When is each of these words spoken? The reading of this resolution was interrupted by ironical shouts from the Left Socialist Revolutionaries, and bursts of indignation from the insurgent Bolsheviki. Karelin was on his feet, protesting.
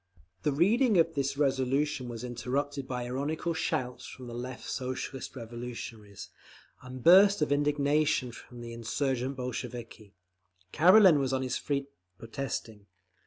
The 0.41 0.51
reading 0.51 0.97
of 0.97 1.13
this 1.13 1.37
resolution 1.37 2.09
was 2.09 2.23
interrupted 2.23 2.87
by 2.87 3.05
ironical 3.05 3.53
shouts 3.53 4.03
from 4.07 4.25
the 4.25 4.33
Left 4.33 4.67
Socialist 4.67 5.35
Revolutionaries, 5.35 6.29
and 6.81 7.03
bursts 7.03 7.43
of 7.43 7.51
indignation 7.51 8.31
from 8.31 8.61
the 8.61 8.73
insurgent 8.73 9.35
Bolsheviki. 9.35 10.15
Karelin 10.73 11.19
was 11.19 11.33
on 11.33 11.43
his 11.43 11.59
feet, 11.59 11.87
protesting. 12.17 12.87